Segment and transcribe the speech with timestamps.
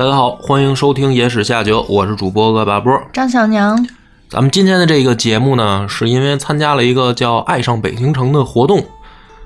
[0.00, 2.98] 大家好，欢迎收听《野史下酒》，我是主播恶霸波。
[3.12, 3.86] 张小娘，
[4.30, 8.82] 咱们今天的这个节目呢，是因为参加了一个叫“爱上北京城”的活动，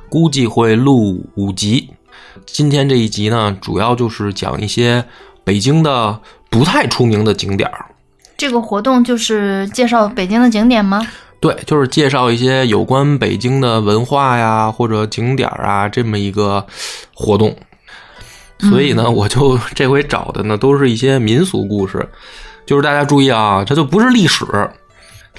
[0.09, 1.91] 估计会录五集。
[2.47, 5.05] 今天这一集呢，主要就是讲一些
[5.43, 7.87] 北京的不太出名的景点儿。
[8.37, 11.05] 这个活动就是介绍北京的景点吗？
[11.41, 16.65] 对，就是介绍一些有关北京的文化呀，或者景点儿啊，这么一个
[17.13, 17.57] 活动。
[18.69, 22.09] 所以呢，我就这回找的呢，都是一些民俗故事。
[22.67, 24.45] 就是大家注意啊，这就不是历史。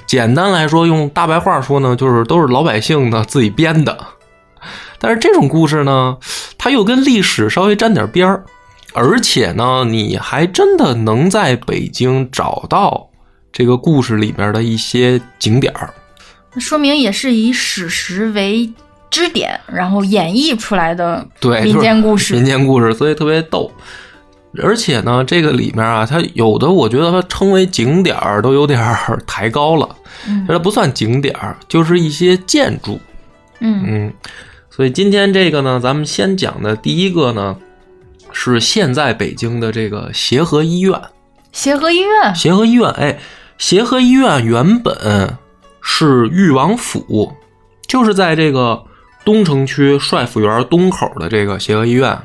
[0.06, 3.98] 简单来说，用大白话说呢，就是都是老百姓呢自己编的。
[4.98, 6.16] 但是这种故事呢，
[6.56, 8.44] 它又跟历史稍微沾点边儿，
[8.94, 13.08] 而且呢，你还真的能在北京找到
[13.52, 15.92] 这个故事里面的一些景点儿。
[16.54, 18.72] 那说明也是以史实为
[19.10, 22.34] 支点，然后演绎出来的对民间故事。
[22.34, 23.70] 民间故事，所以特别逗。
[24.62, 29.88] 而且呢，这个里面啊，它有的我觉得它称为景点儿都有点儿抬高了，
[30.26, 32.98] 嗯它不算景点儿，就是一些建筑。
[33.60, 34.12] 嗯嗯，
[34.70, 37.56] 所以今天这个呢，咱们先讲的第一个呢，
[38.32, 40.98] 是现在北京的这个协和医院。
[41.52, 43.18] 协和医院，协和医院，哎，
[43.58, 45.38] 协和医院原本
[45.82, 47.32] 是裕王府，
[47.86, 48.82] 就是在这个
[49.26, 52.18] 东城区帅府园东口的这个协和医院。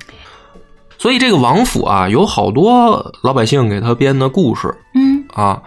[0.97, 5.61] 所以这个王府啊，有好多老百姓给他编的故事嗯啊。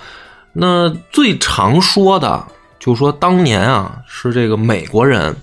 [0.52, 2.46] 那最常说的，
[2.78, 5.34] 就说当年啊，是这个美国人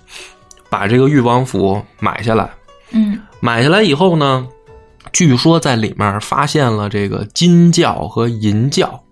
[0.69, 2.49] 把这个裕王府买下来，
[2.91, 4.47] 嗯买下来以后呢，
[5.11, 9.03] 据说在里面发现了这个金窖和银窖。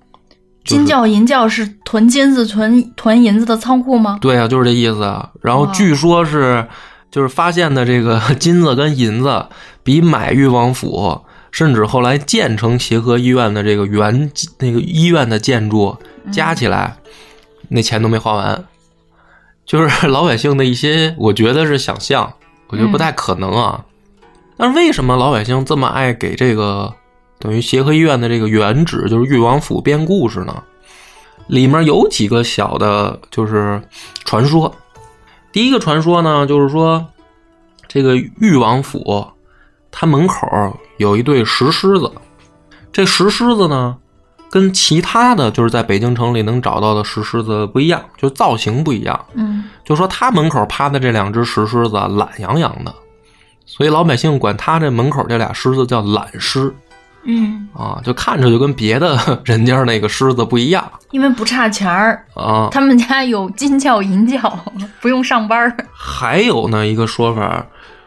[0.69, 4.19] 就是金窖银窖是囤金子、囤囤银子的仓库吗？
[4.21, 5.29] 对啊，就是这意思啊。
[5.41, 6.67] 然后据说是，
[7.09, 9.45] 就是发现的这个 金子跟银子
[9.83, 11.21] 比买裕王府，
[11.51, 15.97] 甚至后来建成协和医院的这个原那个医院的建筑
[16.31, 16.97] 加起来，
[17.69, 18.63] 那钱都没花完。
[19.65, 22.33] 就是老百姓的一些，我觉得是想象，
[22.69, 23.83] 我觉得不太可能啊。
[24.57, 26.93] 但是为什么老百姓这么爱给这个
[27.39, 30.61] 等于协和医院的这个原址，就是裕王府编故事呢？
[31.47, 33.81] 里面有几个小的，就是
[34.25, 34.71] 传说。
[35.51, 37.03] 第一个传说呢，就是说
[37.87, 39.25] 这个裕王府，
[39.89, 42.11] 它门口有一对石狮子。
[42.91, 43.97] 这石狮子呢，
[44.51, 49.25] 跟其他的就是在北京城里能找到的石狮子不一样，就造型不一样。
[49.33, 52.93] 嗯就说他门口趴的这两只石狮子啊懒洋洋的，
[53.65, 56.71] 所以老百姓管他这门口这俩狮子叫懒狮
[57.23, 62.69] 嗯，啊，就看着就跟别的 人家那个狮子不一样因为不差钱儿，啊。
[62.71, 64.57] 他们家有金窖银窖，
[65.01, 65.75] 不用上班儿。
[65.91, 67.65] 还有呢一个说法，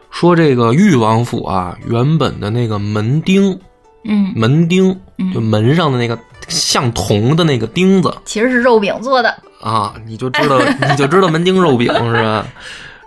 [0.09, 3.59] 说这个裕王府啊，原本的那个门钉，
[4.05, 9.35] 嗯，门钉嗯就门上的那个像铜的那个钉子其实是肉饼做的。
[9.61, 10.59] 啊，你就知道
[10.89, 12.45] 你就知道门钉肉饼是吧？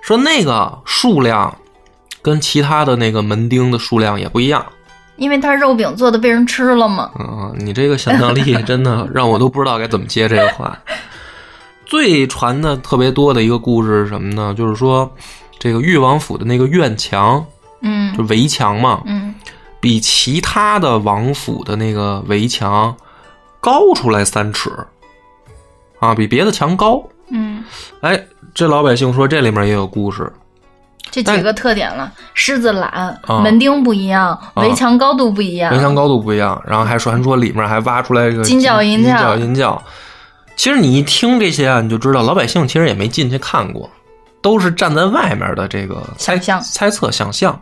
[0.03, 1.55] 说那个数量
[2.23, 4.65] 跟其他的那个门钉的数量也不一样。
[5.17, 7.11] 因为它肉饼做的被人吃了嘛。
[7.19, 10.79] 嗯，你这个想象力 真的让我都不知道该怎么接这个话。
[11.85, 14.53] 最传的特别多的一个故事是什么呢？
[14.57, 15.11] 就是说，
[15.59, 17.45] 这个豫王府的那个院墙，
[17.81, 19.35] 嗯就嗯围墙嘛，嗯
[19.81, 22.95] 比其他的王府的那个围墙
[23.61, 24.71] 高出来三尺，
[26.01, 27.03] 啊，比别的墙高。
[27.29, 27.63] 嗯，
[28.01, 28.21] 哎，
[28.53, 30.33] 这老百姓说这里面也有故事，
[31.23, 35.73] 这几个特点了：狮子懒啊，门钉不一样，围墙高度不一样。
[35.73, 39.83] 围墙高度不一样，然后还传说里面还挖出来一个金角银角，金角银角。
[40.57, 43.89] 其实你一听这些啊，你就知道老百姓其实也没进去看过，
[44.41, 47.59] 都是站在外面的这个猜想猜测、想象。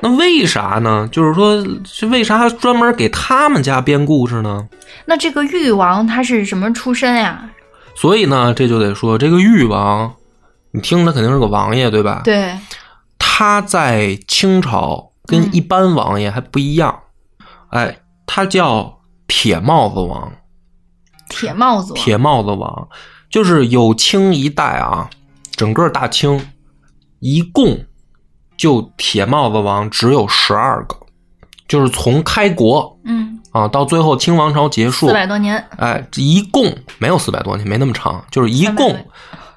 [0.00, 1.08] 那为啥呢？
[1.10, 4.68] 就是说，这为啥专门给他们家编故事呢？
[5.06, 7.48] 那这个誉王他是什么出身呀？
[7.94, 10.12] 所以呢，这就得说这个誉王，
[10.76, 12.20] 你听他肯定是个王爷，对吧？
[12.22, 12.54] 对，
[13.18, 17.00] 他在清朝跟一般王爷还不一样，
[17.70, 20.30] 哎，他叫铁帽子王。
[21.30, 22.02] 铁帽子王。
[22.02, 22.88] 铁帽子王
[23.30, 25.08] 就是有清一代啊，
[25.52, 26.46] 整个大清
[27.20, 27.86] 一共
[28.58, 30.94] 就铁帽子王只有十二个，
[31.66, 35.56] 就是从开国嗯，啊到最后清王朝结束四，百多年。
[35.78, 39.06] 哎，一共没有四百多年，没那么长，就是一共位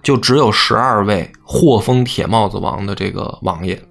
[0.01, 3.81] 就只有十二位获封铁帽子王的这个王爷。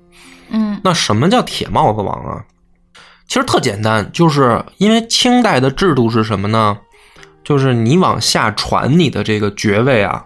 [0.50, 2.44] 嗯那什么叫铁帽子王啊？
[3.26, 6.78] 其实特简单，就是因为清代的制度是什么呢？
[7.44, 10.25] 就是你往下传你的这个爵位啊，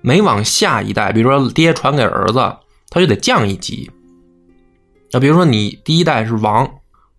[0.00, 2.56] 每往下一代，比如说爹传给儿子，
[2.88, 3.90] 他就得降一级。
[5.12, 6.68] 那比如说你第一代是王，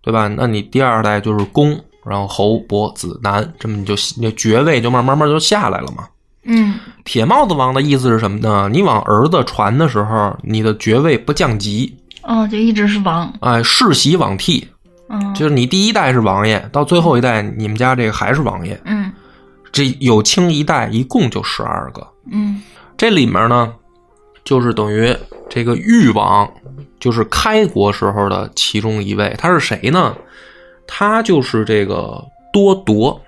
[0.00, 0.28] 对吧？
[0.28, 6.08] 那你第二代就是公，然后侯伯子男，这么你就你爵位就慢慢慢就下来了嘛。
[6.44, 6.74] 嗯。
[7.04, 8.68] 铁帽子王的意思是什么呢？
[8.72, 14.68] 你往儿子传的时候，你的爵位不降级，哦，就一直是王，哎，世袭罔替，
[15.08, 18.80] 嗯就是你第一代是王爷，到最后一代你们家这个还是王爷。
[18.84, 19.12] 嗯。
[19.72, 22.62] 这有清一代一共就十二个，嗯。
[22.96, 23.72] 这里面呢，
[24.44, 25.16] 就是等于
[25.48, 26.48] 这个誉王，
[27.00, 30.14] 就是开国时候的其中一位，他是谁呢？
[30.86, 32.22] 他就是这个
[32.52, 33.18] 多铎，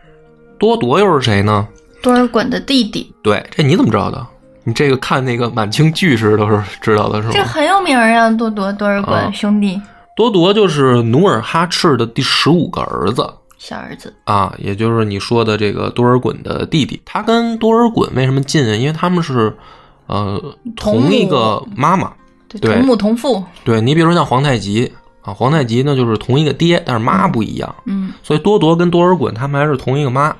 [0.58, 1.66] 多铎又是谁呢？
[2.04, 4.24] 多尔衮的弟弟，对，这你怎么知道的？
[4.62, 7.34] 你这个看那个满清剧时都是知道的是吗？
[7.34, 9.80] 这很有名儿呀，多铎多尔衮、兄弟
[10.14, 13.28] 多铎就是努尔哈赤的第十五个儿子
[13.58, 17.00] 小儿子，啊，也就是你说的这个多尔衮的弟弟。
[17.06, 18.76] 他跟多尔衮为什么近啊？
[18.76, 19.54] 因为他们是
[20.06, 20.38] 呃
[20.76, 22.12] 同一个妈妈。
[22.48, 24.92] 对，对同母同父，对你比如说像皇太极
[25.22, 30.34] 啊，皇太极呢就是同一个爹，但是妈不一样，嗯所以多铎跟多尔衮他们还是同一个妈。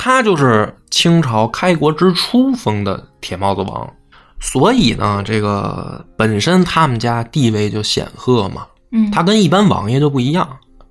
[0.00, 3.92] 他就是清朝开国之初封的铁帽子王，
[4.40, 8.64] 所以呢，这个本身他们家地位就显赫嘛。
[8.92, 10.48] 嗯，他跟一般王爷就不一样，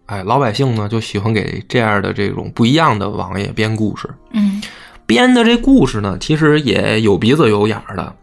[0.07, 4.09] 哎，老百姓呢就喜欢给这样的这种不一样的王爷编故事。
[4.33, 4.61] 嗯
[5.05, 8.13] 编的这故事呢，其实也有鼻子有眼儿的。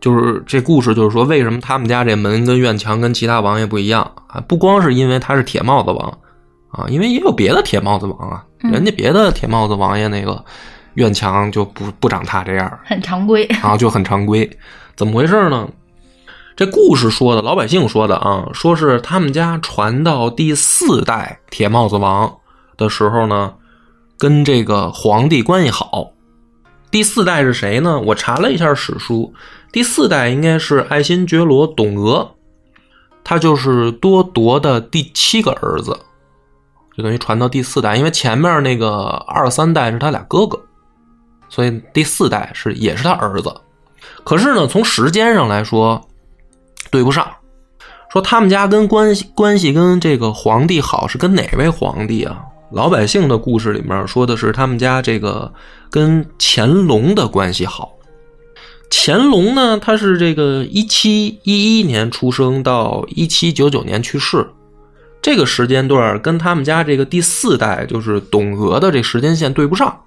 [0.00, 4.40] 就是这故事，就是说为什么他们家这门跟院墙跟其他王爷不一样啊？
[4.48, 6.18] 不光是因为他是铁帽子王
[6.72, 10.42] 啊，因为也有别的铁帽子王啊，嗯人家别的铁帽子王爷那个
[10.94, 14.48] 院墙就不不长他这样很常规，啊，就很常规。
[14.96, 15.68] 怎么回事呢？
[16.54, 22.38] 这故事说的，老百姓说的啊，说是他们家传到第四代铁帽子王
[22.76, 23.54] 的时候呢，
[24.18, 26.10] 跟这个皇帝关系好。
[26.90, 27.98] 第四代是谁呢？
[28.00, 29.32] 我查了一下史书，
[29.72, 32.32] 第四代应该是爱新觉罗董鄂，
[33.24, 35.98] 他就是多铎的第七个儿子，
[36.96, 37.96] 就等于传到第四代。
[37.96, 40.60] 因为前面那个二三代是他俩哥哥，
[41.48, 43.54] 所以第四代是也是他儿子。
[44.24, 46.00] 可是呢，从时间上来说，
[46.90, 47.26] 对不上。
[48.10, 52.42] 说他们家跟关系关系跟这个皇帝好是跟哪位皇帝啊？
[52.70, 55.50] 老百姓的故事里面说的是他们家这个
[55.90, 57.92] 跟乾隆的关系好。
[58.90, 64.46] 乾隆呢，他是这个一七一一年出生到一七九九年去世，
[65.22, 69.98] 这个时间段跟他们家这个第四代就是董娥的这时间线对不上。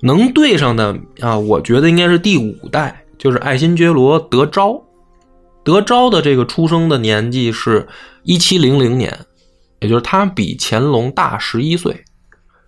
[0.00, 4.82] 能对上的啊，我觉得应该是第五代，就是爱新觉罗德昭。
[5.62, 7.86] 德昭的这个出生的年纪是
[8.24, 9.16] 一七零零年，
[9.78, 12.04] 也就是他比乾隆大十一岁。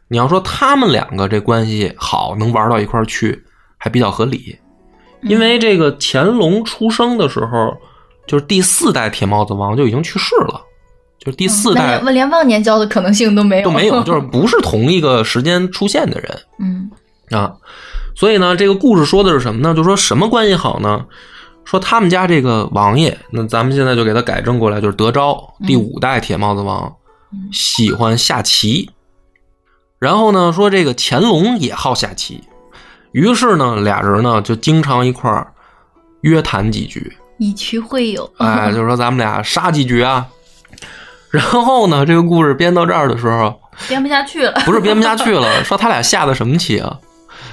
[0.06, 3.42] 你要说他们两个这关系好，能玩到一块儿去，
[3.78, 4.56] 还比较合理。
[5.22, 7.76] 因为这个乾隆出生的时候，
[8.28, 10.60] 就是第四代铁帽子王就已经去世了，
[11.24, 16.38] 就是第四代那连连忘年交的可能性都没有，都没有， 就是不是同一个时间出现的人。
[16.58, 16.90] 嗯
[17.30, 17.54] 啊，
[18.14, 19.74] 所以呢，这个故事说的是什么呢？
[19.74, 21.06] 就说什么关系好呢？
[21.64, 26.94] 说他们家这个王爷，那咱们现在就给他改正过来，就是德昭第五代铁帽子王，
[27.32, 28.90] 嗯喜欢下棋。
[29.98, 32.42] 然后呢，说这个乾隆也好下棋，
[33.12, 35.50] 于是呢，俩人呢就经常一块儿
[36.20, 40.26] 约谈几局，以棋会友，哎， 就是说咱们俩杀几局啊。
[41.34, 46.78] 然后呢，这个故事编到这儿的时候，编不下去了，不是编不下去了， 说他俩下的什么棋？
[46.78, 46.96] 啊？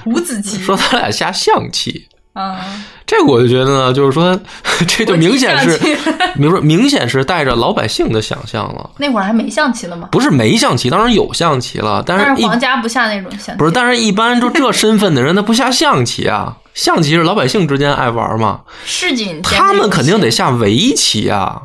[0.04, 0.58] 五子棋。
[0.58, 2.08] 说他俩下象棋。
[2.32, 2.64] 啊，
[3.04, 4.38] 这个我就觉得呢，就是说，
[4.88, 21.60] 这就明显是国际象棋，比如说明显是带着老百姓的想象了，那会儿还没象棋呢吗，不是没象棋，当然有象棋了，但是但是皇家不下那种象棋，不是，但是一般就这身份的人，他不下象棋啊，象棋是老百姓之间爱玩嘛，市井他们肯定得，下围棋啊，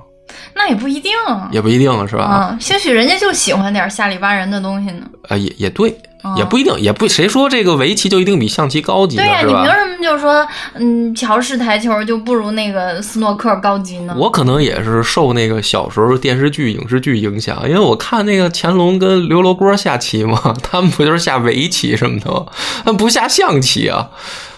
[0.54, 2.24] 那也不一定啊，也不一定是吧？
[2.24, 5.06] 啊，兴许人家就喜欢点下里巴人的东西呢。
[5.30, 5.90] 啊，也也对，
[6.22, 9.42] 啊也不一定，也不谁说这个围棋就一定比象棋高级呢对呀？
[9.42, 14.16] 你凭什么就说，嗯，乔氏台球就不如那个斯诺克高级呢？
[14.18, 22.46] 我可能也是受那个小时候电视剧、影视剧影响，因为我看那个乾隆跟刘罗锅下棋嘛， 他们不就是下围棋什么的吗？
[22.84, 24.10] 他们不下象棋啊，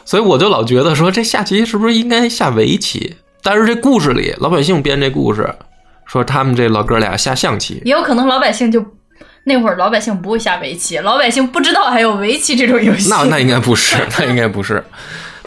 [0.06, 3.16] 所以我就老觉得说这下棋是不是应该下围棋？
[3.42, 5.56] 但是这故事里老百姓编这故事，
[6.12, 8.84] 说他们这老哥俩下象棋，也有可能老百姓就
[9.44, 13.10] 那会儿老百姓不会下围棋，老百姓不知道还有围棋这种游戏。
[13.10, 14.84] 那那应该不是，那应该不是。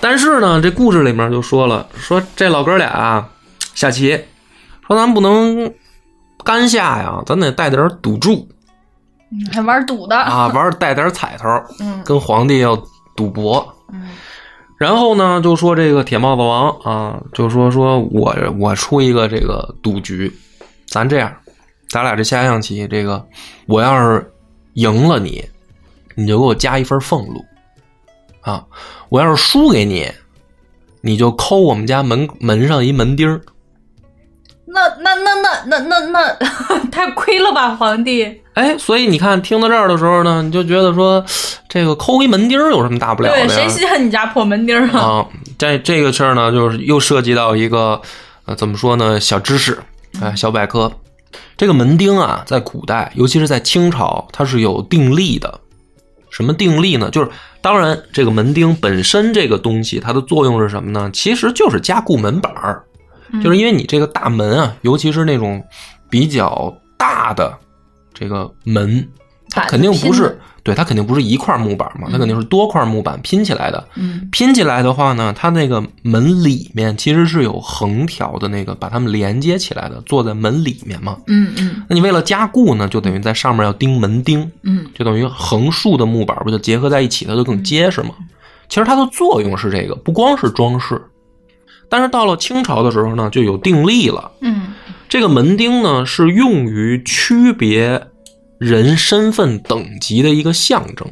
[0.01, 3.29] 但是呢，这故事里面就说了，说这老哥俩啊
[3.75, 4.19] 下棋，
[4.87, 5.73] 说咱不能
[6.45, 8.49] 干下呀，咱得带点赌注。
[9.31, 11.49] 嗯还玩赌的，啊，玩带点彩头，
[11.81, 12.81] 嗯跟皇帝要
[13.17, 13.67] 赌博。
[13.93, 14.11] 嗯
[14.79, 20.31] 然后呢，就说这个铁帽子王啊，就说说我我出一个这个赌局，
[20.93, 21.35] 咱这样，
[21.89, 23.27] 咱俩这下象棋，这个
[23.67, 24.31] 我要是
[24.75, 25.43] 赢了你，
[26.15, 27.43] 你就给我加一份俸禄
[28.43, 28.63] 啊；
[29.09, 30.07] 我要是输给你，
[31.01, 33.41] 你就抠我们家门门上一门钉儿。
[34.67, 38.43] 那那那那那那那 太亏了吧，皇帝？
[38.53, 41.25] 哎，所以你看，听到这儿的时候呢，你就觉得说，
[41.71, 43.49] 这个抠一门钉儿有什么大不了的对，呀？
[43.49, 45.01] 谁稀罕你家破门钉儿啊？
[45.01, 47.99] 啊，这这个事儿呢，就是又涉及到一个
[48.45, 49.79] 呃，怎么说呢，小知识，
[50.21, 50.93] 哎，小百科。
[51.57, 55.61] 这个门钉啊，在古代，尤其是在清朝，它是有定力的。
[56.31, 57.11] 什么定力呢？
[57.11, 61.11] 就是当然，这个门钉本身这个东西，它的作用是什么呢？
[61.13, 62.83] 其实就是加固门板儿，
[63.43, 65.63] 就是因为你这个大门啊，尤其是那种
[66.11, 67.55] 比较大的
[68.15, 69.07] 这个门，
[69.51, 73.85] 它肯定不是对，它肯定不是一块木板嘛，它肯定是多块木板拼起来的。
[73.97, 81.17] 嗯拼起来的话呢，它那个门里面其实是有横条的那个把它们连接起来的，坐在门里面嘛。
[81.27, 88.11] 嗯嗯那你为了加固呢，就等于在上面要钉门钉，嗯就等于横竖的木板不就结合在一起，它就更结实嘛。
[88.69, 91.03] 其实它的作用是这个，不光是装饰。
[91.89, 94.31] 但是到了清朝的时候呢，就有定力了。
[94.41, 94.69] 嗯
[95.09, 98.01] 这个门钉呢，是用于区别
[98.63, 101.07] 人身份等级的一个象征。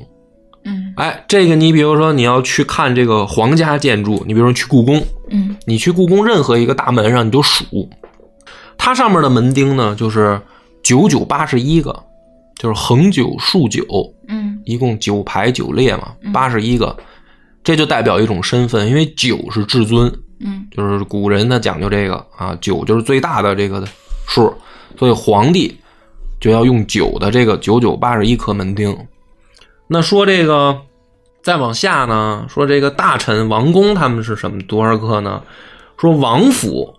[0.65, 0.93] 嗯。
[0.97, 5.57] 哎，这个你比如说你要去看这个皇家建筑，你比如说去故宫，嗯。
[5.67, 7.89] 你去故宫任何一个大门上你就数，
[8.79, 10.41] 它上面的门钉呢就是
[10.83, 12.05] 九九八十一个，
[12.57, 13.85] 就是横九竖九，
[14.29, 14.61] 嗯。
[14.65, 16.97] 一共九排九列嘛嗯，八十一个，
[17.65, 20.67] 这就代表一种身份，因为九是至尊，嗯。
[20.71, 23.85] 就是古人呢讲究这个啊，九就是最大的这个
[24.29, 24.53] 数，
[24.99, 25.77] 所以皇帝
[26.41, 28.97] 就要用九的这个九九八十一颗门钉。
[29.87, 30.81] 那说这个
[31.43, 35.43] 再往下呢，说这个大臣王公他们是什么多少颗呢？
[35.99, 36.95] 说王府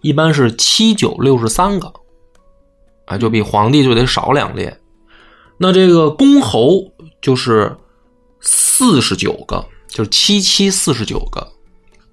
[0.00, 1.92] 一般是七九六十三个，
[3.04, 4.76] 啊，就比皇帝就得少两列。
[5.58, 7.76] 那这个公侯就是
[8.40, 11.46] 四十九个，就是七七四十九个。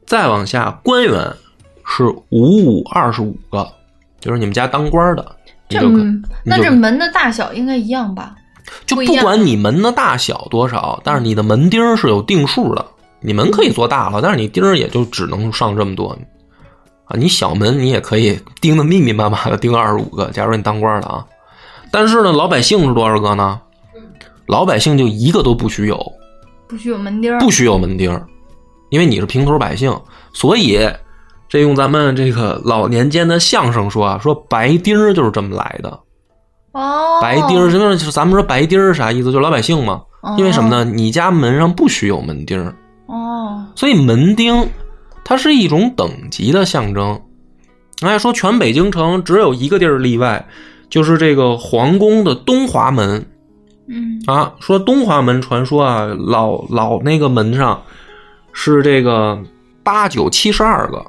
[0.06, 1.36] 再往下，官员
[1.86, 3.68] 是五五二十五个，
[4.20, 5.36] 就是你们家当官的，
[5.70, 5.80] 这
[6.44, 8.36] 那这门的大小应该一样吧？
[8.86, 12.86] 就不管你门的大小多少，但是你的门钉儿是有定数的。
[13.22, 16.18] 你门可以做大了，但是你钉儿也就只能上这么多
[17.06, 17.18] 啊。
[17.18, 20.30] 你小门你也可以钉的密密麻麻的，钉二十五个。
[20.32, 21.26] 假如你当官的啊，
[21.92, 23.60] 但是呢，老百姓是多少个呢？
[24.46, 26.14] 老百姓就一个都不许有，
[26.68, 27.40] 不许有门钉儿。
[27.40, 28.26] 不许有门钉儿，
[28.90, 29.96] 因为你是平头百姓，
[30.34, 30.80] 所以
[31.50, 36.00] 这用咱们这个老年间的相声说啊，说白丁儿就是这么来的。
[36.72, 37.94] 哦，白丁儿，什么？
[37.98, 39.32] 就是咱们说白丁儿是啥意思？
[39.32, 40.04] 就是老百姓嘛。
[40.22, 40.84] 哦因为什么呢？
[40.84, 42.76] 你家门上不许有门钉儿，
[43.08, 44.68] 哦，所以门钉
[45.24, 47.20] 它是一种等级的象征。
[48.02, 50.46] 哎，说全北京城只有一个地儿例外，
[50.90, 53.26] 就是这个皇宫的东华门
[53.88, 54.54] 嗯啊。
[54.60, 57.82] 说东华门传说啊，老老那个门上
[58.52, 59.42] 是这个
[59.84, 61.04] 八九七十二个，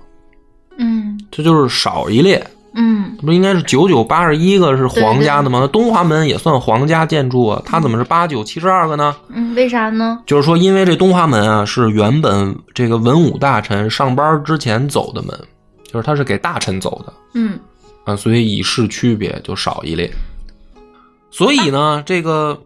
[0.80, 2.44] 嗯这就是少一列。
[2.72, 5.58] 嗯不应该是九九八十一个是皇家的吗？
[5.60, 9.16] 那东华门也算皇家建筑啊，它怎么是八九七十二个呢？
[9.28, 10.20] 嗯，为啥呢？
[10.24, 15.36] 就是说，因为这东华门啊是原本这个文武大臣上班之前走的门，
[15.92, 17.58] 就是它是给大臣走的嗯
[18.04, 20.08] 啊，所以以示区别就少一列。
[21.32, 22.56] 所以呢，这个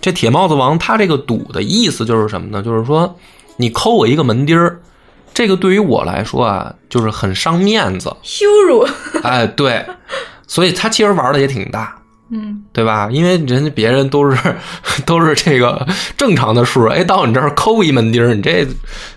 [0.00, 2.64] 这铁帽子王他这个赌的意思就是什么呢？
[2.64, 3.16] 就是说
[3.56, 4.80] 你抠我一个门钉儿，
[5.34, 8.14] 这个对于我来说啊，就是很伤面子。
[8.22, 8.86] 羞辱。
[9.24, 9.84] 哎，对，
[10.46, 11.96] 所以他其实玩的也挺大。
[12.34, 13.10] 嗯对吧？
[13.12, 14.38] 因为人家别人都是
[15.04, 15.86] 都是这个
[16.16, 18.66] 正常的数，哎，到你这儿抠一门钉儿，你这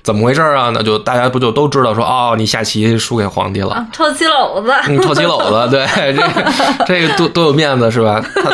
[0.03, 0.69] 怎么回事啊？
[0.73, 4.73] 那就大家不就都知道说，哦，你下棋输给皇帝了，啊，臭棋篓子。
[4.89, 6.29] 你臭棋篓子，对，这个
[6.85, 8.21] 这个多多有面子是吧？
[8.35, 8.51] 他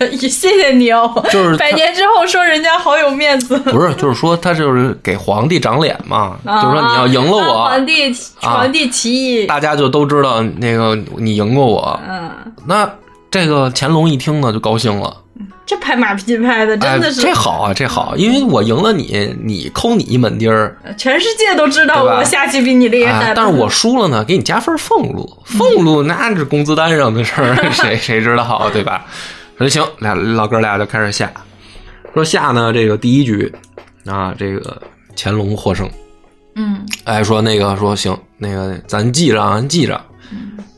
[0.28, 3.58] 谢谢你哦，就是百年之后说人家好有面子。
[3.58, 9.46] 不是，就是说他就是给皇帝长脸嘛，就是说你要赢了啊我，皇帝皇帝棋艺。
[9.46, 11.98] 大家就都知道那个你赢过我。
[12.08, 12.30] 嗯，
[12.66, 12.88] 那
[13.30, 15.16] 这个乾隆一听呢，就高兴了。
[15.64, 23.12] 这拍马屁拍的真的是，哎、这好啊，这好，因为我赢了你，你抠你一门钉儿，全世界都知道我下棋比你厉害。
[23.28, 29.06] 哎但是我输了呢，给你加份俸禄，俸禄那是工资单上的事儿， 谁谁知道好，对吧？
[29.62, 31.32] 说行，俩老哥俩就开始下，
[32.12, 33.52] 说下呢，这个第一局
[34.04, 34.82] 啊，这个
[35.16, 35.88] 乾隆获胜，
[36.56, 40.00] 嗯哎，说那个说行，那个咱记着啊，记着，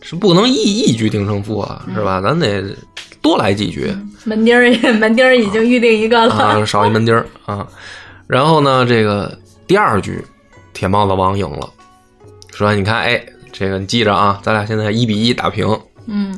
[0.02, 2.20] 是不能一一局定胜负啊，是吧？
[2.20, 2.62] 咱得
[3.22, 3.90] 多来几局。
[4.24, 6.34] 门钉儿也门钉儿已经预定一个了。
[6.34, 7.66] 啊，少一门钉儿 啊。
[8.26, 10.22] 然后呢，这个第二局，
[10.74, 11.70] 铁帽子王赢了，
[12.52, 15.66] 说你看，哎，这个你记着啊，咱俩现在一比一打平。
[16.06, 16.36] 嗯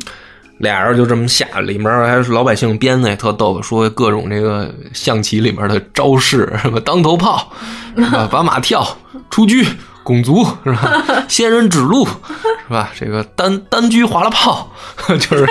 [0.59, 7.51] 俩人就这么下，里面还是老百姓编的，也特逗，说各种这个象棋里面的招式，什么当头炮，
[7.97, 8.29] 是吧？
[8.31, 8.87] 把马跳，
[9.29, 9.57] 出车，
[10.03, 11.05] 拱卒，是吧？
[11.29, 12.91] 仙人指路，是吧？
[12.99, 14.71] 这个单单车划了炮，
[15.09, 15.47] 就是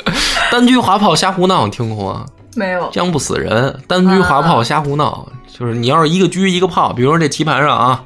[0.52, 2.26] 单车划炮瞎胡闹，你听过吗？
[2.56, 8.02] 没有，将不死人，单车划炮瞎胡闹，就是你要是一个车一个炮，比如说这棋盘上啊，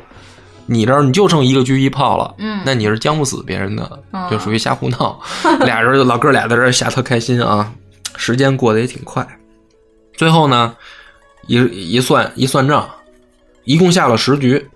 [0.66, 5.20] 你这儿你就剩一个车一炮了，嗯那你是将不死别人的，嗯就属于瞎胡闹。
[5.64, 7.72] 俩人就老哥俩在这儿瞎特开心啊，
[8.16, 9.26] 时间过得也挺快。
[10.16, 10.74] 最后呢，
[11.46, 11.56] 一
[11.94, 12.88] 一算一算账，
[13.64, 14.68] 一共下了十局，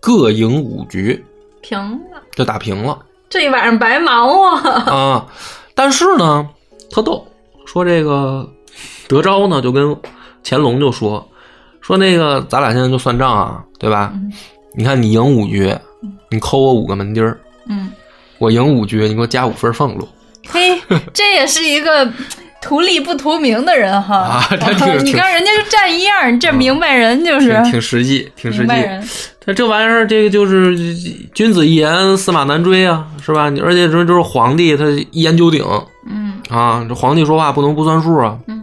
[0.00, 1.24] 各赢五局，
[1.60, 2.98] 平了，就打平了。
[3.28, 4.46] 这一晚上白忙活。
[4.90, 5.26] 啊，
[5.74, 6.48] 但是呢，
[6.90, 7.26] 特逗，
[7.66, 8.48] 说这个
[9.08, 9.96] 德昭呢就跟
[10.44, 11.28] 乾隆就说
[11.80, 14.10] 说那个咱俩现在就算账啊，对吧？
[14.14, 14.32] 嗯
[14.74, 15.74] 你看你赢五局，
[16.30, 17.36] 你扣我五个门钉儿；
[17.68, 17.90] 嗯，
[18.38, 20.08] 我赢五局，你给我加五分俸禄。
[20.48, 20.80] 嘿，
[21.12, 22.10] 这也是一个
[22.60, 24.16] 图利不图名的人哈。
[24.16, 28.72] 啊他这你看人家就站一样，这明白人就是挺挺实际，挺实际。
[29.44, 30.76] 他这玩意儿，这个就是
[31.34, 33.50] 君子一言，驷马难追啊，是吧？
[33.50, 35.64] 你而且这就是皇帝，他一言九鼎
[36.08, 38.38] 嗯啊，这皇帝说话不能不算数啊。
[38.46, 38.61] 嗯，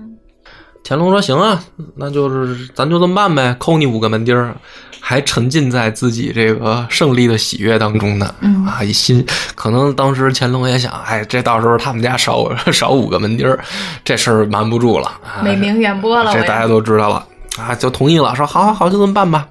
[0.90, 1.64] 乾隆说：“行啊，
[1.96, 4.56] 那就是咱就这么办呗，扣你五个门钉儿。”
[5.02, 8.36] 还沉浸在自己这个胜利的喜悦当中呢。
[8.42, 13.64] 嗯啊，一心可能当时乾隆也想，哎，这到时候他们家少 少五个门钉儿，
[14.04, 15.08] 这事儿瞒不住了。
[15.24, 17.26] 啊、美名远播了，这大家都知道了
[17.58, 19.48] 啊，就同意了，说好好好，就这么办吧。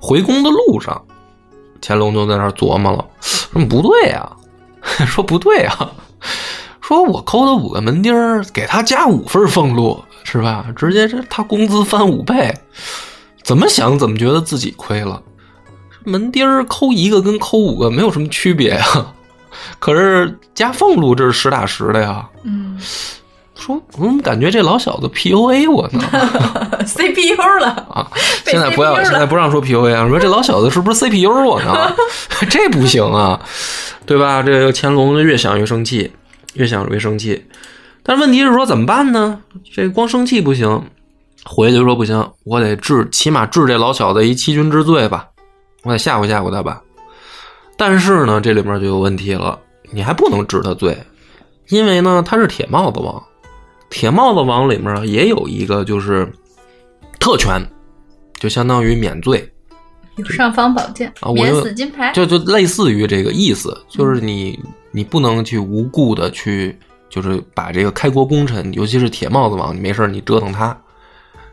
[0.00, 1.00] 回宫的路上，
[1.82, 4.30] 乾隆就在那儿琢磨了，说不对呀、
[5.06, 5.90] 说不对啊，
[6.86, 10.66] 说我抠他五个门钉儿，给他加五份俸禄，是吧？
[10.76, 12.54] 直接这他工资翻五倍，
[13.42, 15.22] 怎么想怎么觉得自己亏了。
[16.04, 18.84] 门钉儿扣一个跟抠五个没有什么区别呀，
[19.80, 22.28] 可是加俸禄这是实打实的呀。
[22.42, 22.78] 嗯
[23.56, 26.00] 说我怎么感觉这老小子 PUA 我呢？
[26.84, 28.06] CPU 了，啊，
[28.44, 31.94] 现在不要，现在不让说 PUA 啊，说这老小子是不是 CPU 我呢？
[32.50, 33.40] 这不行啊，
[34.04, 34.42] 对吧？
[34.42, 36.12] 这个乾隆越想越生气，
[36.54, 37.44] 越想越生气。
[38.02, 39.40] 但是问题是说怎么办呢？
[39.72, 40.82] 这光生气不行，
[41.44, 45.28] 回去就说不行，我得治，起码治这老小子一欺君之罪吧，
[45.84, 46.82] 我得吓唬吓唬他吧。
[47.76, 49.58] 但是呢，这里面就有问题了，
[49.90, 50.96] 你还不能治他罪，
[51.68, 53.22] 因为呢他是铁帽子王，
[53.90, 56.30] 铁帽子王里面也有一个就是
[57.18, 57.60] 特权，
[58.38, 59.50] 就相当于免罪，
[60.16, 62.12] 有尚方宝剑啊，我免死金牌。
[62.12, 64.60] 就就类似于这个意思，就是你
[64.94, 66.78] 你不能去无故的去，
[67.10, 70.76] 就是把这个开国功臣，尤其是铁帽子王，你没事儿你折腾他。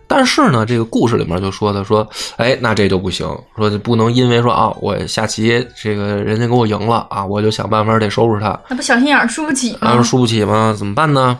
[0.07, 9.89] 但是呢，这个故事里面就说的说，哎，那这就不行，说就不能因为说啊，我下棋这个人家给我赢了啊，我就想办法得收拾他，那不小心眼儿输不起吗？
[9.89, 10.75] 啊，输不起吗？
[10.77, 11.39] 怎么办呢？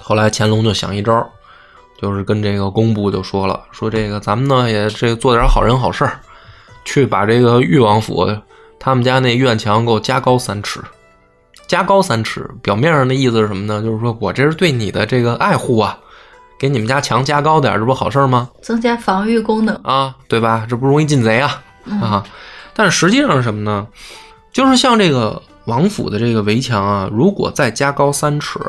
[0.00, 1.24] 后来乾隆就想一招，
[2.00, 6.18] 就是跟这个工部就说了，说这个咱们呢也这个做点好人好事儿，
[6.86, 8.26] 去把这个裕王府
[8.78, 10.80] 他们家那院墙给我加高三尺，
[11.66, 13.82] 加高三尺，表面上的意思是什么呢？
[13.82, 15.98] 就是说我这是对你的这个爱护啊，
[16.58, 18.48] 给你们家墙加高点儿，这不好事儿吗？
[18.62, 19.74] 增加防御功能。
[19.82, 20.66] 啊，对吧？
[20.68, 21.62] 这不容易进贼啊
[22.00, 22.24] 啊！
[22.74, 23.86] 但是实际上是什么呢？
[24.52, 28.60] 就是像这个王府的这个围墙啊，如果再加高三尺，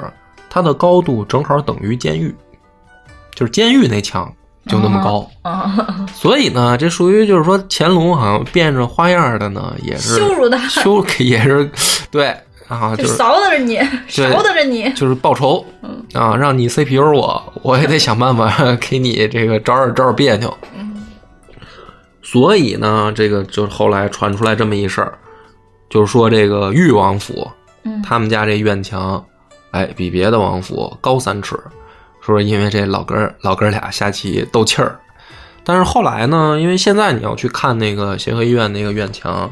[0.49, 2.33] 它的高度正好等于监狱，
[3.35, 4.33] 就是监狱那墙
[4.65, 5.29] 就那么高。
[5.43, 11.69] 啊，所以呢，这属于就是说乾隆好像变着花样的呢，也是羞辱他，羞 也是
[12.11, 12.35] 对
[12.67, 13.77] 啊，就就是扫打着你，
[14.13, 14.91] 对勺打着你。
[14.93, 20.55] 就是报仇嗯啊，让你 CPU 我，我也得想办法 给你这个找点找点别扭。
[20.77, 20.85] 嗯
[22.21, 25.17] 所以呢，这个就后来传出来这么一事儿，
[25.89, 27.49] 就是说这个裕王府
[27.83, 29.23] 嗯，他们家这院墙，
[29.71, 31.57] 哎，比别的王府高三尺，
[32.19, 34.99] 说因为这老哥老哥俩下棋斗气儿。
[35.63, 39.49] 但是后来呢，因为现在你要去看那个协和医院那个院墙，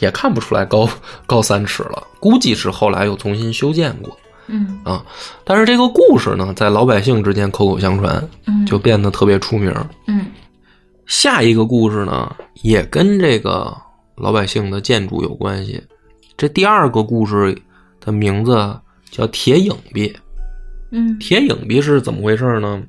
[0.00, 0.88] 也看不出来高
[1.26, 4.16] 高三尺了，估计是后来又重新修建过。
[4.48, 5.04] 嗯啊，
[5.44, 9.74] 但是这个故事呢，在老百姓之间口口相传，嗯，就变得特别出名。
[10.06, 10.26] 嗯
[11.06, 13.76] 下一个故事呢，也跟这个
[14.16, 15.82] 老百姓的建筑有关系。
[16.36, 17.56] 这第二个故事
[18.00, 18.78] 的名字
[19.10, 20.14] 叫铁影壁。
[20.90, 22.82] 嗯铁影壁是怎么回事呢？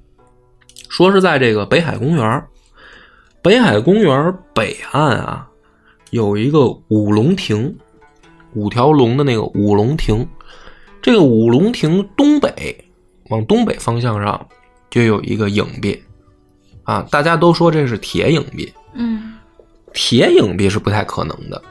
[0.90, 2.44] 说是在这个北海公园，
[3.42, 5.47] 北海公园北岸啊，
[6.12, 7.76] 有一个五龙亭，
[8.54, 10.28] 五条龙的那个五龙亭。
[11.02, 12.84] 这个五龙亭东北
[13.30, 14.48] 往东北方向上
[14.90, 16.02] 就有一个影壁，
[16.84, 18.74] 啊，大家都说这是铁影壁。
[18.94, 19.34] 嗯
[19.94, 21.62] 铁影壁是不太可能的，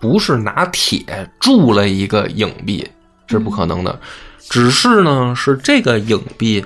[0.00, 2.88] 不是拿铁铸了一个影壁，
[3.26, 4.00] 是不可能的。
[4.38, 6.64] 只是呢，是这个影壁，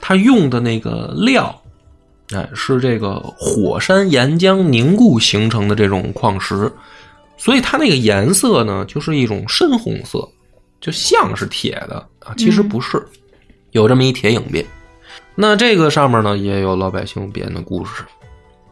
[0.00, 1.62] 它用的那个料，
[2.32, 6.70] 哎，是这个火山岩浆凝固形成的这种矿石，
[7.36, 10.28] 所以它那个颜色呢，就是一种深红色，
[10.80, 13.00] 就像是铁的啊，其实不是，
[13.70, 14.66] 有这么一铁影壁。
[15.34, 18.02] 那这个上面呢，也有老百姓编的故事，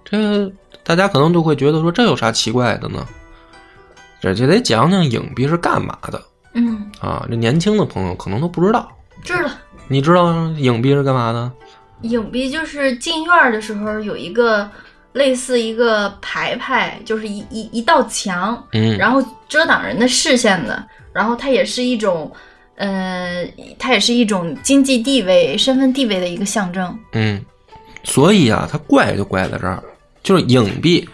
[0.05, 0.51] 这
[0.83, 3.07] 大家可能就会觉得说，这有啥奇怪的呢？
[4.21, 6.21] 这就得讲讲影壁是干嘛的
[6.55, 7.27] 嗯，啊？
[7.29, 8.91] 这年轻的朋友可能都不知道，
[9.23, 9.51] 知道。
[9.87, 11.53] 你知道影壁是干嘛的？
[12.09, 14.69] 影壁就是进院儿的时候有一个
[15.13, 22.31] 类似一个牌牌，就是一一一道墙，嗯，然后遮挡人的视线的，然后它也是一种，
[22.77, 23.47] 呃，
[23.79, 26.99] 它也是一种经济地位、身份地位的一个象征。
[27.13, 27.41] 嗯，
[28.03, 29.83] 所以啊，它怪就怪在这儿，
[30.23, 31.09] 就是影壁，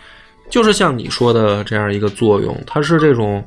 [0.49, 3.45] 就是像你说的这样一个作用，它是这种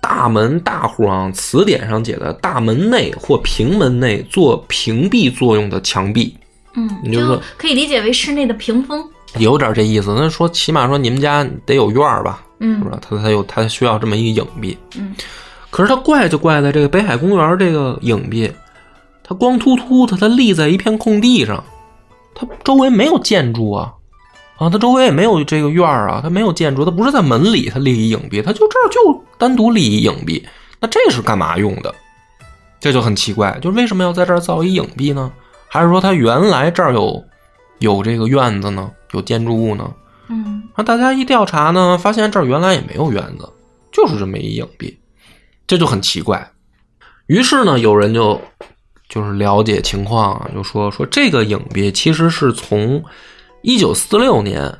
[0.00, 6.36] 大门大户啊，词典上写的大门内或平门内做屏蔽作用的墙壁，
[6.78, 9.04] 嗯，你就说可以理解为室内的屏风。
[9.38, 10.14] 有点这意思。
[10.16, 12.98] 那说起码说你们家得有院儿吧，是嗯吧？
[13.00, 14.78] 他他有他需要这么一个影壁。
[14.96, 15.14] 嗯，
[15.70, 18.50] 可是它怪就怪在这个北海公园这个影壁，
[19.22, 21.62] 它光秃秃的，它立在一片空地上，
[22.34, 23.92] 它周围没有建筑啊，
[24.56, 30.42] 啊，它周围也没有这个院儿啊，它没有建筑，它不是在门里它立一影壁，它就这儿就单独立一影壁，
[30.80, 31.94] 那这是干嘛用的？
[32.80, 35.30] 这就很奇怪，就为什么要在这儿造一影壁呢？
[35.68, 37.22] 还是说他原来这儿有
[37.78, 39.92] 有这个院子呢，有建筑物呢？
[40.30, 43.48] 嗯那大家一调查呢，发现这儿原来也没有院子，
[43.90, 44.98] 就是这么一影壁，
[45.66, 46.50] 这就很奇怪。
[47.26, 48.40] 于是呢，有人就
[49.08, 53.02] 就是了解情况啊，就说说这个影壁其实是从
[53.62, 54.72] 一九四六年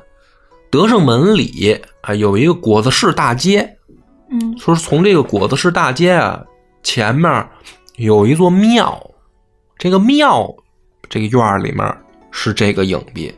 [0.71, 3.77] 德胜门里啊有一个果子市大街，
[4.31, 6.43] 嗯说是从这个果子市大街啊
[6.81, 7.47] 前面
[7.97, 8.97] 有一座庙，
[9.77, 10.55] 这个庙
[11.09, 11.97] 这个院儿里面
[12.31, 13.33] 是这个影壁，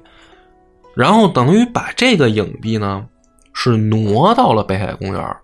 [0.93, 3.05] 然后等于把这个影壁呢
[3.53, 5.37] 是挪到了北海公园儿，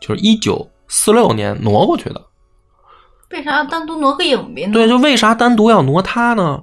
[0.00, 2.20] 就是一九四六年挪过去的。
[3.30, 4.72] 为啥要单独挪个影壁呢？
[4.72, 6.62] 对，就为啥单独要挪它呢？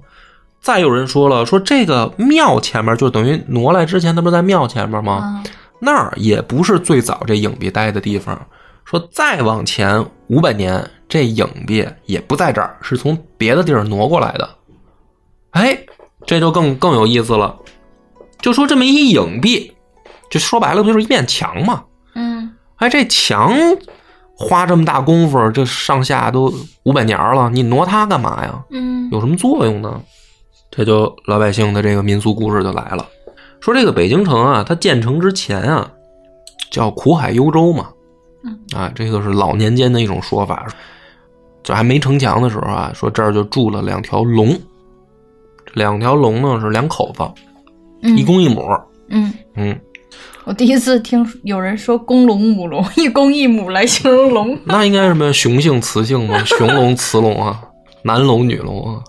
[0.60, 5.14] 再有人说了，说这个庙前面就等于挪来之前，它不是在庙前面吗？
[5.14, 5.44] 啊，
[5.80, 8.40] 那儿也不是最早这影壁待的地方。
[8.84, 14.50] 说再往前五百年，这影壁也不在这儿，是从别的地儿挪过来的。
[15.52, 15.86] 哎，
[16.26, 17.58] 这就更更有意思了。
[18.42, 19.74] 就说这么一影壁，
[20.30, 21.84] 就说白了不就是一面墙吗？
[22.16, 23.54] 嗯哎，这墙
[24.36, 28.64] 花这么大功夫，这上下都五百年了，你挪它干嘛呀？
[28.70, 30.02] 嗯有什么作用呢？
[30.70, 33.06] 这就老百姓的这个民俗故事就来了。
[33.60, 35.90] 说这个北京城啊，它建成之前啊，
[36.70, 37.88] 叫苦海幽州嘛，
[38.44, 40.68] 嗯啊，这个是老年间的一种说法。
[41.64, 44.58] 就还没城墙的时候啊，说这儿就住了两条龙，这
[45.74, 47.24] 两条龙呢是两口子，
[48.02, 48.66] 嗯一公一母。
[49.10, 49.80] 嗯，嗯，
[50.44, 56.38] 我第一次听有人说公龙母龙， 一公一母来形容龙， 那应该什么雄性雌性吗？
[56.46, 57.62] 雄龙雌龙啊，
[58.04, 59.02] 男龙女龙啊。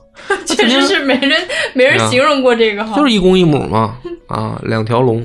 [0.44, 1.40] 确实是没人
[1.74, 2.96] 没人形容过这个哈。
[2.96, 5.24] 就是一公一母嘛，啊，两条龙。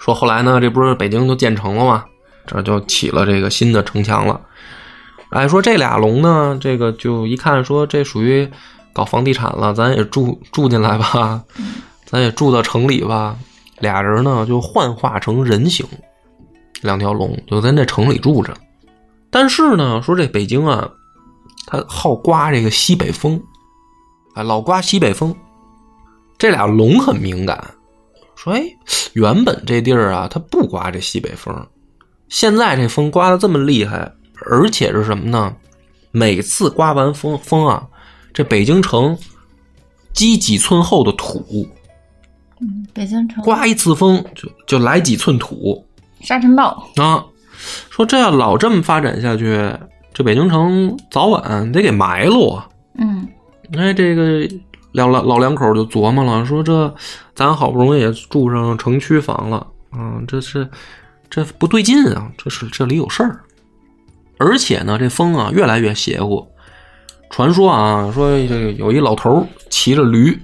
[0.00, 2.04] 说后来呢，这不是北京就建成了吗？
[2.44, 4.40] 这就起了这个新的城墙了。
[5.30, 8.48] 哎，说这俩龙呢，这个就一看说这属于
[8.92, 11.42] 搞房地产了，咱也住住进来吧，
[12.04, 13.36] 咱也住到城里吧。
[13.78, 15.86] 俩人呢就幻化成人形，
[16.82, 18.54] 两条龙就在那城里住着。
[19.30, 20.88] 但是呢，说这北京啊，
[21.66, 23.42] 它好刮这个西北风，
[24.34, 25.34] 啊，老刮西北风。
[26.38, 27.64] 这俩龙很敏感，
[28.34, 28.64] 说：“哎，
[29.14, 31.54] 原本这地儿啊，它不刮这西北风，
[32.28, 34.12] 现在这风刮的这么厉害，
[34.46, 35.54] 而且是什么呢？
[36.10, 37.86] 每次刮完风风啊，
[38.32, 39.16] 这北京城
[40.12, 41.66] 积几寸厚的土，
[42.60, 45.84] 嗯北京城刮一次风就就来几寸土
[46.20, 47.24] 沙尘暴，啊。
[47.90, 49.72] 说这要老这么发展下去，
[50.12, 52.68] 这北京城早晚得给埋了啊。”
[52.98, 53.28] 嗯
[53.76, 54.48] 哎，这个
[54.92, 56.92] 老老老两口就琢磨了，说这
[57.34, 59.66] 咱好不容易也住上城区房了，
[59.96, 60.68] 嗯，这是
[61.30, 63.40] 这不对劲啊，这是这里有事儿。
[64.38, 66.46] 而且呢，这风啊越来越邪乎。
[67.32, 70.38] 传说啊，说这个有一老头骑着驴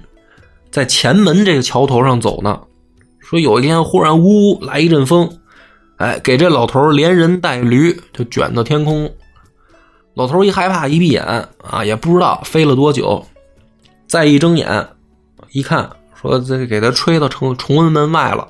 [0.71, 2.61] 在前门这个桥头上走呢，
[3.19, 5.29] 说有一天忽然呜呜来一阵风，
[5.97, 9.09] 哎，给这老头连人带驴就卷到天空。
[10.15, 11.23] 老头一害怕，一闭眼
[11.63, 13.23] 啊，也不知道飞了多久，
[14.07, 14.87] 再一睁眼，
[15.51, 15.87] 一看，
[16.19, 18.47] 说这给他吹到崇崇文门外了，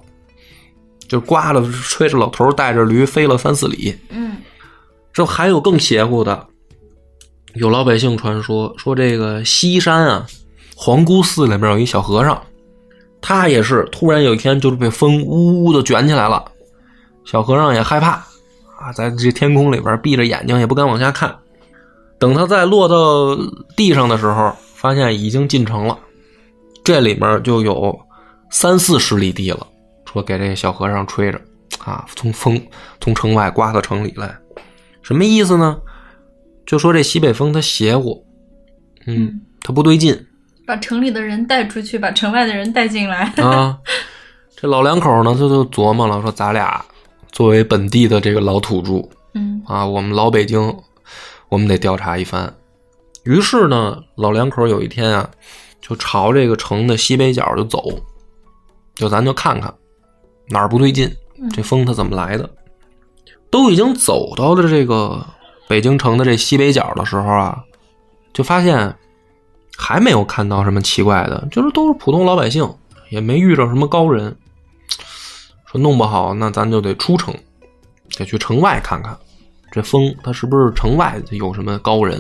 [1.10, 3.94] 就刮了，吹着老头带着驴飞了三四里。
[4.10, 4.38] 嗯
[5.12, 6.48] 这还有更邪乎的，
[7.56, 10.26] 有老百姓传说说这个西山啊，
[10.76, 12.42] 皇姑寺里面有一小和尚，
[13.22, 16.44] 他也是突然有一天就是被风呜呜的卷起来了，
[17.26, 18.12] 小和尚也害怕
[18.78, 21.36] 啊，在这天空里边闭着眼睛也不敢往下看。
[22.20, 23.36] 等他再落到
[23.76, 25.98] 地上的时候，发现已经进城了，
[26.84, 28.00] 这里面就有
[28.52, 29.66] 三四十里地了。
[30.12, 31.40] 说给这小和尚吹着
[31.84, 32.62] 啊，从风
[33.00, 34.36] 从城外刮到城里来，
[35.02, 35.78] 什么意思呢？
[36.70, 38.24] 就说这西北风它邪乎，
[39.08, 40.28] 嗯，它不对劲，
[40.68, 43.76] 把城里的人带出去，把城外的人带进来啊。
[44.56, 46.86] 这老两口呢，他就琢磨了，说咱俩
[47.32, 50.78] 作为本地的这个老土著，嗯啊，我们老北京，
[51.50, 52.54] 我们得调查一番。
[53.24, 55.28] 于是呢，老两口有一天啊，
[55.82, 57.84] 就朝这个城的西北角就走，
[58.94, 59.74] 就咱就看看
[60.50, 61.12] 哪儿不对劲，
[61.52, 62.48] 这风它怎么来的？
[63.50, 65.26] 都已经走到了这个
[65.70, 67.64] 北京城的这西北角的时候啊，
[68.34, 68.92] 就发现
[69.78, 72.68] 还没有看到什么奇怪的，就是都是普通老百姓，
[73.10, 74.36] 也没遇着什么高人。
[75.68, 77.32] 说弄不好，那咱就得出城，
[78.18, 79.16] 得去城外看看，
[79.72, 82.20] 这风它是不是城外有什么高人？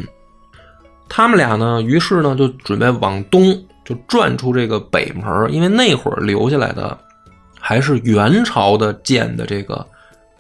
[1.10, 3.52] 他们俩呢，于是呢就准备往东，
[3.84, 6.96] 就转出这个北门，因为那会儿留下来的
[7.60, 9.84] 还是元朝的建的这个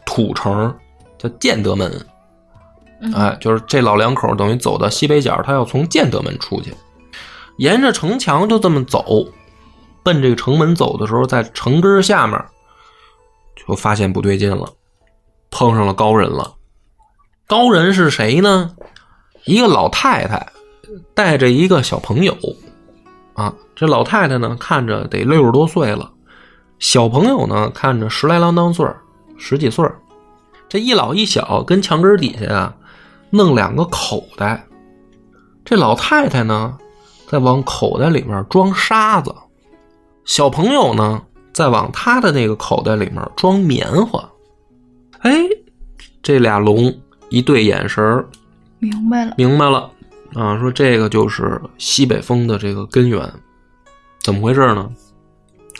[0.06, 0.72] 土城，
[1.17, 1.91] 叫建德门。
[3.16, 6.74] 哎，就是这老两口等于走到西北角，他要从建德门出去，
[7.58, 9.26] 沿着城墙就这么走，
[10.04, 12.38] 奔这个城门走的时候，在城根下面
[13.56, 14.74] 就发现不对劲了，
[15.50, 16.56] 碰上了高人了。
[17.48, 18.76] 高人是谁呢？
[19.46, 20.52] 一个老太太
[21.14, 22.36] 带着一个小朋友
[23.34, 23.54] 啊。
[23.76, 26.12] 这老太太呢，看着得六十多岁了，
[26.80, 28.86] 小朋友呢，看着十来郎当岁
[29.38, 29.90] 十几岁
[30.68, 32.76] 这一老一小跟墙根底下啊。
[33.30, 34.65] 弄两个口袋，
[35.63, 36.78] 这老太太呢，
[37.28, 39.34] 在往口袋里面装沙子，
[40.26, 41.22] 小朋友呢，
[41.54, 44.28] 在往他的那个口袋里面装棉花。
[45.20, 45.32] 哎，
[46.24, 46.92] 这俩龙
[47.30, 48.26] 一对眼神
[48.80, 49.92] 明白了，明白了
[50.34, 50.58] 啊！
[50.60, 53.22] 说这个就是西北风的这个根源，
[54.22, 54.89] 怎么回事呢？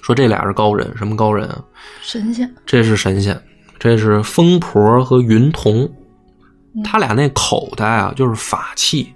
[0.02, 1.64] 说这俩是高人，什么高人啊？
[2.02, 3.42] 神仙，这是神仙，
[3.80, 5.90] 这是风婆和云童。
[6.84, 9.14] 他俩那口袋啊，就是法器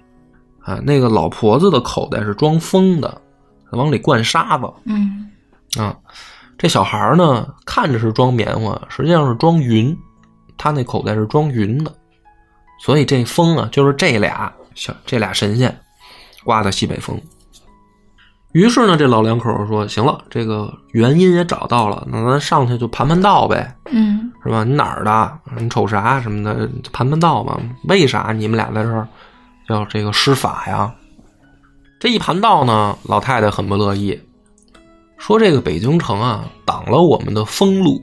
[0.60, 0.80] 啊。
[0.82, 3.22] 那个老婆子的口袋是装风的，
[3.70, 4.72] 往里灌沙子。
[4.84, 5.30] 嗯
[5.76, 5.96] 啊，
[6.56, 9.96] 这小孩呢，看着是装棉花，实际上是装云。
[10.56, 11.92] 他那口袋是装云的，
[12.80, 15.76] 所以这风啊，就是这俩小这俩神仙
[16.44, 17.20] 刮的西北风。
[18.54, 24.30] 于是呢，这老两口说：“行了，这个原因也找到了，那咱上去就盘盘道呗。”嗯。
[24.44, 24.62] 是吧？
[24.62, 25.38] 你哪儿的？
[25.58, 26.70] 你瞅啥什么的？
[26.92, 27.60] 盘盘道吧？
[27.88, 29.08] 为啥你们俩在这儿
[29.68, 30.94] 要这个施法呀？
[31.98, 34.16] 这一盘道呢，老太太很不乐意，
[35.18, 38.00] 说这个北京城啊，挡了我们的风路。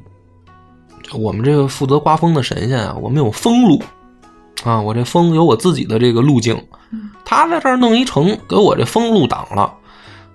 [1.14, 3.82] 我们这个负责刮风的神仙啊，我们有风路
[4.66, 6.62] 啊，我这风有我自己的这个路径。
[7.24, 9.74] 他在这儿弄一城，给我这风路挡了，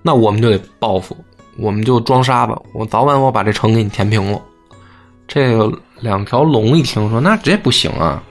[0.01, 1.15] 那我们就得报复，
[1.57, 4.41] 我们就装沙子，我早晚我把这城给你填平了。
[5.27, 5.71] 这个。
[5.99, 8.21] 两条龙一听说，那这不行啊！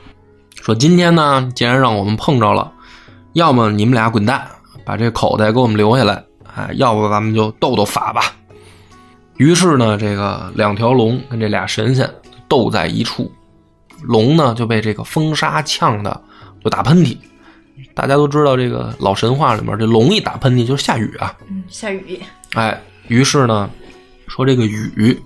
[0.55, 2.73] 说今天呢，既然让我们碰着了，
[3.33, 4.47] 要么你们俩滚蛋，
[4.85, 6.25] 把这口袋给我们留下来，
[6.55, 8.33] 哎，要不咱们就斗斗法吧。
[9.39, 12.09] 于是呢，这个两条龙跟这俩神仙
[12.47, 13.29] 斗在一处，
[14.01, 16.23] 龙呢就被这个风沙呛的
[16.63, 17.19] 就打喷嚏。
[17.97, 21.35] 大家都知道，这个老神话里面，这龙一打喷嚏就是下雨啊。
[21.49, 22.21] 嗯，下雨。
[22.53, 22.79] 哎，
[23.09, 23.71] 于是呢，
[24.29, 25.19] 说这个雨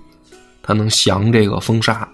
[0.63, 2.07] 它能降这个风沙。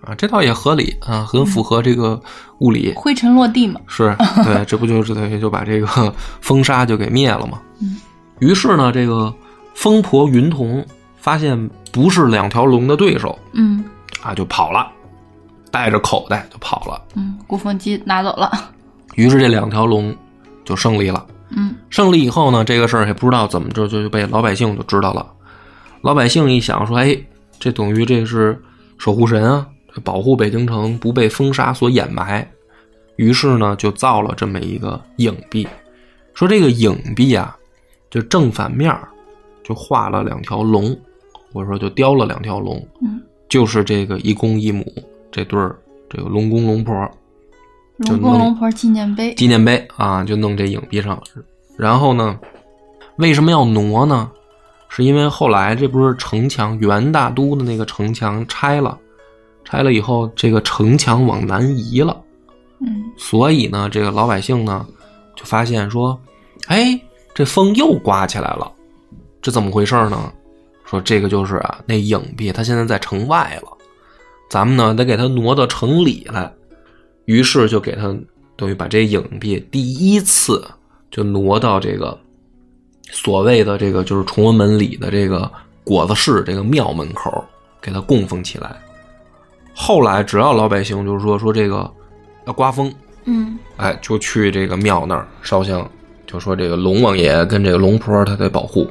[0.00, 2.20] 啊，这倒也合理啊，很符合这个
[2.58, 2.92] 物理。
[2.96, 7.60] 灰尘落地嘛，是 对，这不就是等于就把这个风沙就给灭了吗？
[7.80, 8.00] 嗯。
[8.40, 9.32] 于是呢，这个
[9.74, 10.84] 风婆云童
[11.18, 13.84] 发现不是两条龙的对手，嗯，
[14.22, 14.90] 啊，就跑了，
[15.70, 17.00] 带着口袋就跑了。
[17.14, 18.50] 嗯，鼓风机拿走了。
[19.14, 20.14] 于是这两条龙
[20.64, 21.26] 就胜利了。
[21.50, 25.26] 嗯，胜利以后呢，这个事儿也不知道怎么着就就被老百姓就知道了。
[26.00, 27.16] 老百姓一想说，哎，
[27.58, 28.60] 这等于这是
[28.98, 29.66] 守护神啊。
[30.02, 32.50] 保护北京城不被风沙所掩埋，
[33.16, 35.68] 于是呢，就造了这么一个影壁。
[36.32, 37.54] 说这个影壁啊，
[38.10, 38.90] 就正反面
[39.62, 40.98] 就画了两条龙，
[41.52, 43.20] 或者说就雕了两条龙，嗯，
[43.50, 44.82] 就是这个一公一母
[45.30, 45.76] 这对儿，
[46.08, 46.94] 这个龙公龙婆，
[47.98, 51.20] 龙公龙婆纪念碑，纪念碑啊，就弄这影壁上。
[51.76, 52.38] 然后呢，
[53.16, 54.30] 为什么要挪呢？
[54.88, 58.98] 是因为后来这不是城墙元大都的那个城墙拆了。
[59.64, 62.20] 拆了以后，这个城墙往南移了，
[62.80, 64.84] 嗯，所以呢，这个老百姓呢，
[65.34, 66.20] 就发现说，
[66.66, 67.00] 哎，
[67.32, 68.70] 这风又刮起来了，
[69.40, 70.30] 这怎么回事呢？
[70.84, 73.68] 说这个就是啊，那影壁它现在在城外了，
[74.50, 76.52] 咱们呢得给它挪到城里来。
[77.24, 78.14] 于是就给他
[78.56, 80.64] 等于把这影壁第一次
[81.10, 82.18] 就挪到这个
[83.10, 85.50] 所谓的这个就是崇文门里的这个
[85.84, 87.44] 果子市这个庙门口，
[87.80, 88.74] 给他供奉起来。
[89.74, 91.90] 后来只要老百姓就是说说这个
[92.46, 92.92] 要刮风，
[93.24, 95.88] 嗯哎，就去这个庙那儿烧香，
[96.26, 98.88] 就说这个龙王爷跟这个龙婆他得保护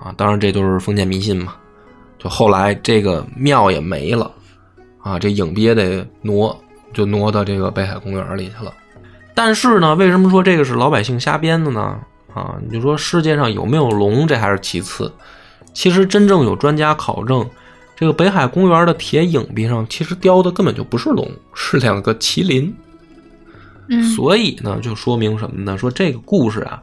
[0.00, 0.12] 啊。
[0.16, 1.54] 当然这都是封建迷信嘛。
[2.18, 4.30] 就后来这个庙也没了
[4.98, 6.58] 啊，这影壁也得挪，
[6.92, 8.72] 就挪到这个北海公园里去了。
[9.34, 11.98] 但是呢，为什么说这个是老百姓瞎编的呢？
[12.34, 15.12] 啊，你就说世界上有没有龙，这还是其次。
[15.72, 17.48] 其实真正有专家考证，
[17.96, 22.74] 这个北海公园的铁影壁上其实雕的根本就不是龙，是两个麒麟。
[23.88, 25.76] 嗯所以呢，就说明什么呢？
[25.76, 26.80] 说这个故事啊，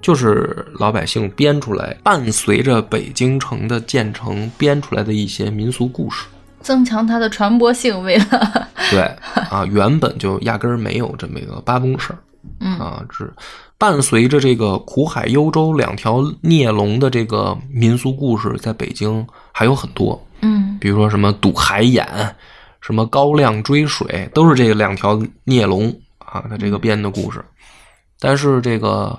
[0.00, 6.26] 就是老百姓编出来，伴随着北京城的建成编出来的一些民俗故事。
[6.60, 9.00] 增强它的传播性，为了 对
[9.50, 12.18] 啊，原本就压根儿没有这么一个八公事儿
[12.60, 13.32] 嗯啊，只
[13.78, 22.06] 伴随着这个苦海幽州两条孽龙的这个民俗故事，在北京还有很多，嗯比如说什么堵海眼，
[22.80, 27.44] 什么高亮追水，都是这个两条孽龙啊，它这个编的故事。
[28.18, 29.18] 但是这个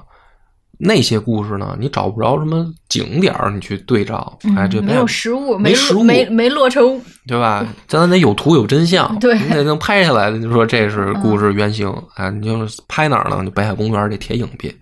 [0.79, 7.65] 那些故事呢，你找不着什么景点儿，你去对照，哎，这嗯没有实物，没实物没没落成，对吧？
[7.87, 10.39] 咱得有图有真相，对你得能拍下来的。
[10.39, 13.43] 就说这是故事原型，哎，你就是拍哪儿呢？
[13.43, 14.73] 就北海公园这铁影壁，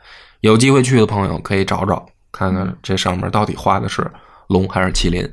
[0.41, 4.05] 有机会去的朋友可以找找，看看这上面到底画的是
[4.47, 5.25] 龙还是麒麟。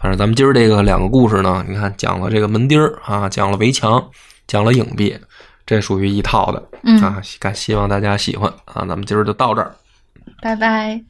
[0.00, 4.02] 反正咱们今儿这个两个故事呢，你看讲了这个门钉儿啊，讲了围墙，
[4.48, 5.16] 讲了影壁，
[5.72, 7.18] 这属于一套的嗯，啊。
[7.22, 9.74] 希希望大家喜欢啊，咱们今儿就到这儿。
[10.42, 11.02] 拜拜。